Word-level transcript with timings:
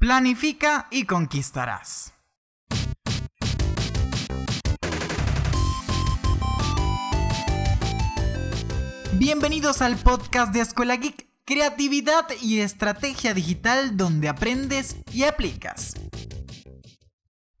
Planifica 0.00 0.86
y 0.92 1.06
conquistarás. 1.06 2.14
Bienvenidos 9.14 9.82
al 9.82 9.96
podcast 9.96 10.52
de 10.52 10.60
Escuela 10.60 10.94
Geek, 10.94 11.26
creatividad 11.44 12.28
y 12.40 12.60
estrategia 12.60 13.34
digital 13.34 13.96
donde 13.96 14.28
aprendes 14.28 14.98
y 15.12 15.24
aplicas. 15.24 15.94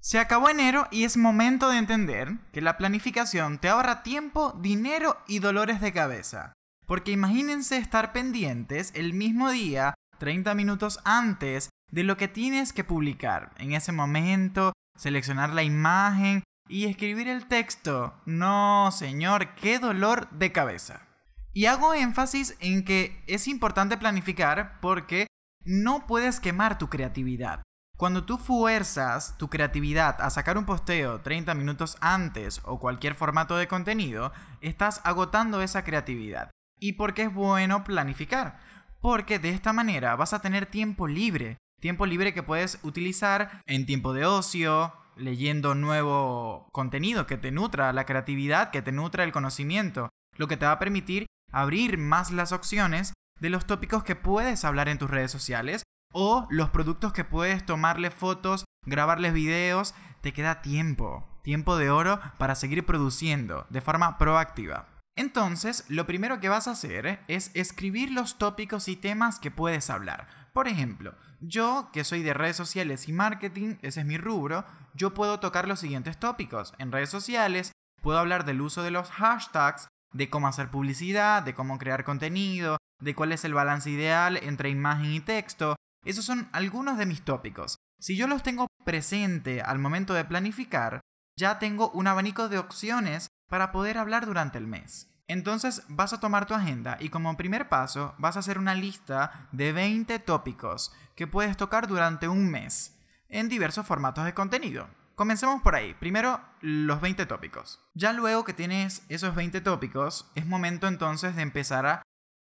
Se 0.00 0.18
acabó 0.18 0.48
enero 0.48 0.88
y 0.90 1.04
es 1.04 1.16
momento 1.16 1.68
de 1.68 1.78
entender 1.78 2.38
que 2.52 2.60
la 2.60 2.76
planificación 2.76 3.60
te 3.60 3.68
ahorra 3.68 4.02
tiempo, 4.02 4.58
dinero 4.60 5.18
y 5.28 5.38
dolores 5.38 5.80
de 5.80 5.92
cabeza. 5.92 6.52
Porque 6.84 7.12
imagínense 7.12 7.76
estar 7.76 8.12
pendientes 8.12 8.90
el 8.96 9.12
mismo 9.14 9.52
día, 9.52 9.94
30 10.18 10.52
minutos 10.56 10.98
antes, 11.04 11.70
de 11.94 12.02
lo 12.02 12.16
que 12.16 12.26
tienes 12.26 12.72
que 12.72 12.82
publicar. 12.82 13.52
En 13.56 13.72
ese 13.72 13.92
momento, 13.92 14.72
seleccionar 14.98 15.50
la 15.50 15.62
imagen 15.62 16.42
y 16.68 16.86
escribir 16.86 17.28
el 17.28 17.46
texto. 17.46 18.14
No, 18.26 18.90
señor, 18.90 19.54
qué 19.54 19.78
dolor 19.78 20.28
de 20.30 20.50
cabeza. 20.50 21.06
Y 21.52 21.66
hago 21.66 21.94
énfasis 21.94 22.56
en 22.58 22.84
que 22.84 23.22
es 23.28 23.46
importante 23.46 23.96
planificar 23.96 24.80
porque 24.80 25.28
no 25.64 26.08
puedes 26.08 26.40
quemar 26.40 26.78
tu 26.78 26.90
creatividad. 26.90 27.62
Cuando 27.96 28.24
tú 28.24 28.38
fuerzas 28.38 29.38
tu 29.38 29.48
creatividad 29.48 30.20
a 30.20 30.30
sacar 30.30 30.58
un 30.58 30.66
posteo 30.66 31.20
30 31.20 31.54
minutos 31.54 31.96
antes 32.00 32.60
o 32.64 32.80
cualquier 32.80 33.14
formato 33.14 33.56
de 33.56 33.68
contenido, 33.68 34.32
estás 34.60 35.00
agotando 35.04 35.62
esa 35.62 35.84
creatividad. 35.84 36.50
¿Y 36.80 36.94
por 36.94 37.14
qué 37.14 37.22
es 37.22 37.32
bueno 37.32 37.84
planificar? 37.84 38.58
Porque 39.00 39.38
de 39.38 39.50
esta 39.50 39.72
manera 39.72 40.16
vas 40.16 40.32
a 40.32 40.42
tener 40.42 40.66
tiempo 40.66 41.06
libre. 41.06 41.56
Tiempo 41.84 42.06
libre 42.06 42.32
que 42.32 42.42
puedes 42.42 42.78
utilizar 42.82 43.60
en 43.66 43.84
tiempo 43.84 44.14
de 44.14 44.24
ocio, 44.24 44.94
leyendo 45.16 45.74
nuevo 45.74 46.66
contenido 46.72 47.26
que 47.26 47.36
te 47.36 47.50
nutra 47.50 47.92
la 47.92 48.06
creatividad, 48.06 48.70
que 48.70 48.80
te 48.80 48.90
nutra 48.90 49.22
el 49.22 49.32
conocimiento, 49.32 50.08
lo 50.38 50.48
que 50.48 50.56
te 50.56 50.64
va 50.64 50.72
a 50.72 50.78
permitir 50.78 51.26
abrir 51.52 51.98
más 51.98 52.30
las 52.30 52.52
opciones 52.52 53.12
de 53.38 53.50
los 53.50 53.66
tópicos 53.66 54.02
que 54.02 54.16
puedes 54.16 54.64
hablar 54.64 54.88
en 54.88 54.96
tus 54.96 55.10
redes 55.10 55.30
sociales 55.30 55.82
o 56.10 56.46
los 56.48 56.70
productos 56.70 57.12
que 57.12 57.24
puedes 57.24 57.66
tomarle 57.66 58.10
fotos, 58.10 58.64
grabarles 58.86 59.34
videos, 59.34 59.94
te 60.22 60.32
queda 60.32 60.62
tiempo, 60.62 61.28
tiempo 61.42 61.76
de 61.76 61.90
oro 61.90 62.18
para 62.38 62.54
seguir 62.54 62.86
produciendo 62.86 63.66
de 63.68 63.82
forma 63.82 64.16
proactiva. 64.16 64.88
Entonces, 65.16 65.84
lo 65.88 66.06
primero 66.06 66.40
que 66.40 66.48
vas 66.48 66.66
a 66.66 66.70
hacer 66.70 67.20
es 67.28 67.50
escribir 67.52 68.10
los 68.10 68.38
tópicos 68.38 68.88
y 68.88 68.96
temas 68.96 69.38
que 69.38 69.50
puedes 69.50 69.90
hablar. 69.90 70.43
Por 70.54 70.68
ejemplo, 70.68 71.16
yo, 71.40 71.90
que 71.92 72.04
soy 72.04 72.22
de 72.22 72.32
redes 72.32 72.56
sociales 72.56 73.08
y 73.08 73.12
marketing, 73.12 73.74
ese 73.82 74.00
es 74.00 74.06
mi 74.06 74.16
rubro, 74.18 74.64
yo 74.94 75.12
puedo 75.12 75.40
tocar 75.40 75.66
los 75.66 75.80
siguientes 75.80 76.16
tópicos. 76.16 76.74
En 76.78 76.92
redes 76.92 77.10
sociales, 77.10 77.72
puedo 78.00 78.18
hablar 78.18 78.44
del 78.44 78.60
uso 78.60 78.84
de 78.84 78.92
los 78.92 79.10
hashtags, 79.10 79.88
de 80.12 80.30
cómo 80.30 80.46
hacer 80.46 80.70
publicidad, 80.70 81.42
de 81.42 81.54
cómo 81.54 81.76
crear 81.76 82.04
contenido, 82.04 82.78
de 83.00 83.16
cuál 83.16 83.32
es 83.32 83.44
el 83.44 83.52
balance 83.52 83.90
ideal 83.90 84.36
entre 84.36 84.70
imagen 84.70 85.12
y 85.12 85.20
texto, 85.20 85.74
esos 86.04 86.24
son 86.24 86.48
algunos 86.52 86.98
de 86.98 87.06
mis 87.06 87.22
tópicos. 87.22 87.78
Si 87.98 88.16
yo 88.16 88.28
los 88.28 88.44
tengo 88.44 88.68
presente 88.84 89.60
al 89.60 89.80
momento 89.80 90.14
de 90.14 90.24
planificar, 90.24 91.00
ya 91.36 91.58
tengo 91.58 91.90
un 91.90 92.06
abanico 92.06 92.48
de 92.48 92.58
opciones 92.58 93.26
para 93.48 93.72
poder 93.72 93.98
hablar 93.98 94.24
durante 94.24 94.58
el 94.58 94.68
mes. 94.68 95.10
Entonces 95.26 95.82
vas 95.88 96.12
a 96.12 96.20
tomar 96.20 96.46
tu 96.46 96.54
agenda 96.54 96.96
y 97.00 97.08
como 97.08 97.36
primer 97.36 97.68
paso 97.68 98.14
vas 98.18 98.36
a 98.36 98.40
hacer 98.40 98.58
una 98.58 98.74
lista 98.74 99.48
de 99.52 99.72
20 99.72 100.18
tópicos 100.18 100.92
que 101.14 101.26
puedes 101.26 101.56
tocar 101.56 101.88
durante 101.88 102.28
un 102.28 102.50
mes 102.50 102.98
en 103.28 103.48
diversos 103.48 103.86
formatos 103.86 104.24
de 104.24 104.34
contenido. 104.34 104.88
Comencemos 105.14 105.62
por 105.62 105.76
ahí. 105.76 105.94
Primero, 105.94 106.40
los 106.60 107.00
20 107.00 107.26
tópicos. 107.26 107.80
Ya 107.94 108.12
luego 108.12 108.44
que 108.44 108.52
tienes 108.52 109.02
esos 109.08 109.34
20 109.34 109.60
tópicos, 109.60 110.30
es 110.34 110.44
momento 110.44 110.88
entonces 110.88 111.36
de 111.36 111.42
empezar 111.42 111.86
a 111.86 112.02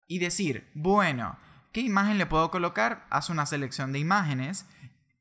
y 0.07 0.19
decir, 0.19 0.71
bueno, 0.75 1.37
¿Qué 1.73 1.81
imagen 1.81 2.19
le 2.19 2.27
puedo 2.27 2.51
colocar? 2.51 3.07
Haz 3.09 3.31
una 3.31 3.47
selección 3.47 3.93
de 3.93 3.99
imágenes. 3.99 4.67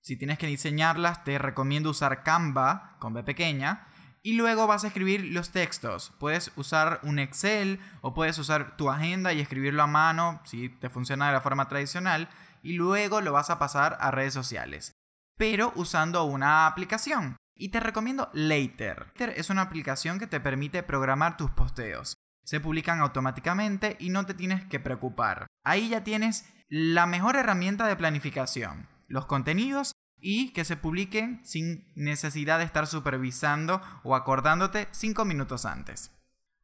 Si 0.02 0.18
tienes 0.18 0.38
que 0.38 0.47
diseñarlas, 0.47 1.24
te 1.24 1.38
recomiendo 1.38 1.90
usar 1.90 2.24
Canva 2.24 2.97
con 3.00 3.14
B 3.14 3.24
pequeña. 3.24 3.88
Y 4.24 4.34
luego 4.34 4.68
vas 4.68 4.84
a 4.84 4.88
escribir 4.88 5.26
los 5.26 5.52
textos. 5.52 6.14
Puedes 6.20 6.52
usar 6.56 7.00
un 7.04 7.20
Excel 7.20 7.80
o 8.02 8.14
puedes 8.14 8.38
usar 8.38 8.78
tu 8.78 8.90
agenda 8.90 9.34
y 9.34 9.40
escribirlo 9.40 9.84
a 9.84 9.88
mano 9.88 10.42
si 10.44 10.70
te 10.70 10.90
funciona 10.90 11.28
de 11.28 11.34
la 11.34 11.42
forma 11.42 11.68
tradicional. 11.68 12.30
Y 12.62 12.74
luego 12.74 13.22
lo 13.22 13.34
vas 13.34 13.50
a 13.50 13.58
pasar 13.58 13.98
a 14.00 14.12
redes 14.12 14.34
sociales. 14.34 14.94
Pero 15.38 15.74
usando 15.76 16.24
una 16.26 16.68
aplicación. 16.68 17.38
Y 17.56 17.70
te 17.70 17.80
recomiendo 17.80 18.30
Later. 18.34 19.08
Later 19.08 19.34
es 19.38 19.50
una 19.50 19.64
aplicación 19.64 20.20
que 20.20 20.28
te 20.28 20.40
permite 20.40 20.84
programar 20.84 21.38
tus 21.38 21.50
posteos 21.52 22.18
se 22.44 22.59
publican 22.59 23.00
automáticamente 23.00 23.96
y 24.00 24.09
no 24.09 24.26
te 24.26 24.34
tienes 24.34 24.66
que 24.66 24.80
preocupar. 24.80 25.48
Ahí 25.64 25.90
ya 25.90 26.03
tienes 26.03 26.46
la 26.68 27.06
mejor 27.06 27.36
herramienta 27.36 27.88
de 27.88 27.96
planificación, 27.96 28.88
los 29.08 29.26
contenidos 29.26 29.94
y 30.22 30.54
que 30.54 30.64
se 30.64 30.78
publiquen 30.78 31.42
sin 31.44 31.92
necesidad 31.96 32.59
de 32.59 32.66
estar 32.66 32.88
supervisando 32.88 33.82
o 34.04 34.16
acordándote 34.16 34.88
5 34.92 35.26
minutos 35.26 35.66
antes. 35.66 36.12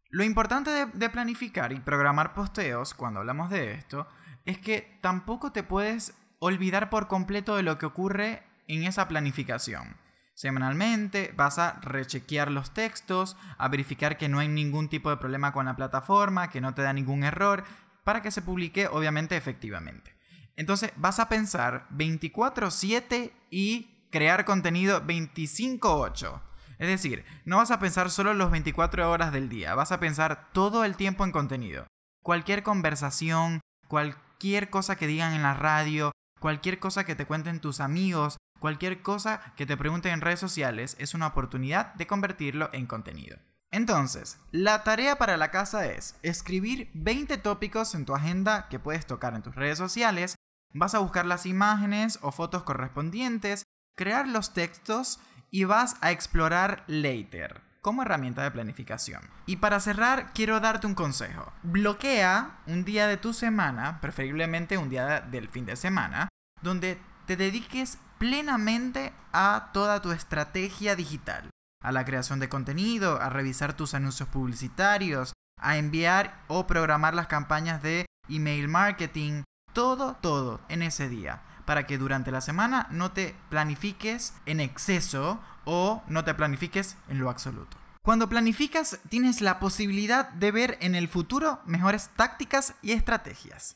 Lo 0.09 0.23
importante 0.23 0.69
de, 0.69 0.85
de, 0.85 1.09
planificar 1.09 1.73
y 1.73 1.79
programar 1.79 2.33
posteos, 2.33 2.93
cuando 2.93 3.19
hablamos 3.19 3.49
de 3.49 3.73
esto, 3.73 4.07
es 4.45 4.57
que 4.57 4.97
tampoco 5.01 5.51
te 5.51 5.63
puedes 5.63 6.13
olvidar 6.39 6.89
por 6.89 7.07
completo 7.07 7.57
de 7.57 7.63
lo 7.63 7.77
que 7.77 7.85
ocurre 7.85 8.43
en 8.67 8.83
esa 8.83 9.07
planificación. 9.07 9.97
Semanalmente 10.33 11.33
vas 11.35 11.57
a 11.57 11.79
rechequear 11.81 12.51
los 12.51 12.71
textos, 12.71 13.35
a 13.57 13.67
verificar 13.69 14.17
que 14.17 14.29
no 14.29 14.39
hay 14.39 14.47
ningún 14.47 14.87
tipo 14.87 15.09
de 15.09 15.17
problema 15.17 15.51
con 15.51 15.65
la 15.65 15.75
plataforma, 15.75 16.49
que 16.49 16.61
no 16.61 16.75
te 16.75 16.83
da 16.83 16.93
ningún 16.93 17.23
error, 17.23 17.63
para 18.03 18.21
que 18.21 18.31
se 18.31 18.43
publique 18.43 18.87
obviamente 18.87 19.35
efectivamente. 19.35 20.16
Entonces 20.57 20.91
vas 20.97 21.19
a 21.19 21.29
pensar 21.29 21.87
24/7 21.91 23.31
y 23.49 23.89
crear 24.11 24.43
contenido 24.43 25.01
25/8. 25.05 26.41
Es 26.79 26.87
decir, 26.87 27.23
no 27.45 27.57
vas 27.57 27.71
a 27.71 27.79
pensar 27.79 28.11
solo 28.11 28.33
los 28.33 28.51
24 28.51 29.09
horas 29.09 29.31
del 29.31 29.47
día, 29.47 29.73
vas 29.73 29.93
a 29.93 29.99
pensar 29.99 30.49
todo 30.51 30.83
el 30.83 30.97
tiempo 30.97 31.23
en 31.23 31.31
contenido. 31.31 31.87
Cualquier 32.21 32.63
conversación, 32.63 33.61
cualquier 33.87 34.69
cosa 34.69 34.97
que 34.97 35.07
digan 35.07 35.33
en 35.33 35.43
la 35.43 35.53
radio, 35.53 36.11
cualquier 36.39 36.79
cosa 36.79 37.05
que 37.05 37.15
te 37.15 37.25
cuenten 37.25 37.61
tus 37.61 37.79
amigos, 37.79 38.37
Cualquier 38.59 39.03
cosa 39.03 39.53
que 39.55 39.67
te 39.67 39.77
pregunten 39.77 40.13
en 40.13 40.21
redes 40.21 40.39
sociales 40.39 40.95
es 40.99 41.13
una 41.13 41.27
oportunidad 41.27 41.93
de 41.93 42.07
convertirlo 42.07 42.69
en 42.73 42.87
contenido. 42.87 43.37
Entonces, 43.69 44.39
la 44.51 44.83
tarea 44.83 45.17
para 45.17 45.37
la 45.37 45.51
casa 45.51 45.85
es 45.85 46.15
escribir 46.23 46.89
20 46.93 47.37
tópicos 47.37 47.93
en 47.93 48.05
tu 48.05 48.15
agenda 48.15 48.67
que 48.69 48.79
puedes 48.79 49.05
tocar 49.05 49.35
en 49.35 49.43
tus 49.43 49.55
redes 49.55 49.77
sociales, 49.77 50.35
vas 50.73 50.95
a 50.95 50.99
buscar 50.99 51.25
las 51.25 51.45
imágenes 51.45 52.19
o 52.21 52.31
fotos 52.31 52.63
correspondientes, 52.63 53.63
crear 53.95 54.27
los 54.27 54.53
textos 54.53 55.19
y 55.49 55.63
vas 55.63 55.95
a 56.01 56.11
explorar 56.11 56.83
Later 56.87 57.67
como 57.87 58.01
herramienta 58.01 58.43
de 58.43 58.51
planificación. 58.51 59.21
Y 59.45 59.57
para 59.57 59.79
cerrar, 59.79 60.33
quiero 60.33 60.59
darte 60.59 60.87
un 60.87 60.93
consejo. 60.93 61.53
Bloquea 61.63 62.59
un 62.65 62.83
día 62.83 63.07
de 63.07 63.15
tu 63.15 63.33
semana, 63.33 64.01
preferiblemente 64.01 64.77
un 64.77 64.89
día 64.89 65.21
del 65.21 65.47
fin 65.47 65.65
de 65.65 65.77
semana, 65.77 66.27
donde 66.61 66.99
te 67.27 67.37
dediques 67.37 67.97
plenamente 68.17 69.13
a 69.31 69.69
toda 69.73 70.01
tu 70.01 70.11
estrategia 70.11 70.97
digital, 70.97 71.49
a 71.81 71.93
la 71.93 72.03
creación 72.03 72.39
de 72.41 72.49
contenido, 72.49 73.21
a 73.21 73.29
revisar 73.29 73.73
tus 73.73 73.93
anuncios 73.93 74.27
publicitarios, 74.27 75.31
a 75.57 75.77
enviar 75.77 76.43
o 76.47 76.67
programar 76.67 77.13
las 77.13 77.27
campañas 77.27 77.81
de 77.81 78.05
email 78.27 78.67
marketing, 78.67 79.43
todo, 79.77 80.15
todo 80.21 80.59
en 80.69 80.81
ese 80.81 81.07
día, 81.07 81.43
para 81.65 81.85
que 81.85 81.99
durante 81.99 82.31
la 82.31 82.41
semana 82.41 82.87
no 82.89 83.11
te 83.11 83.35
planifiques 83.51 84.33
en 84.47 84.59
exceso 84.59 85.39
o 85.65 86.01
no 86.07 86.23
te 86.23 86.33
planifiques 86.33 86.97
en 87.09 87.19
lo 87.19 87.29
absoluto. 87.29 87.77
Cuando 88.01 88.27
planificas 88.27 88.97
tienes 89.07 89.39
la 89.39 89.59
posibilidad 89.59 90.29
de 90.29 90.51
ver 90.51 90.79
en 90.81 90.95
el 90.95 91.07
futuro 91.07 91.59
mejores 91.67 92.09
tácticas 92.15 92.73
y 92.81 92.93
estrategias. 92.93 93.75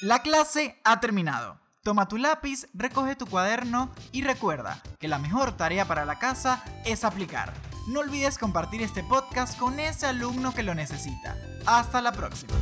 La 0.00 0.22
clase 0.22 0.80
ha 0.84 0.98
terminado. 0.98 1.60
Toma 1.82 2.08
tu 2.08 2.16
lápiz, 2.16 2.68
recoge 2.72 3.16
tu 3.16 3.26
cuaderno 3.26 3.90
y 4.12 4.22
recuerda 4.22 4.82
que 4.98 5.08
la 5.08 5.18
mejor 5.18 5.58
tarea 5.58 5.84
para 5.84 6.06
la 6.06 6.18
casa 6.18 6.64
es 6.86 7.04
aplicar. 7.04 7.52
No 7.88 8.00
olvides 8.00 8.38
compartir 8.38 8.80
este 8.80 9.04
podcast 9.04 9.58
con 9.58 9.78
ese 9.78 10.06
alumno 10.06 10.54
que 10.54 10.62
lo 10.62 10.74
necesita. 10.74 11.36
Hasta 11.66 12.00
la 12.00 12.12
próxima. 12.12 12.54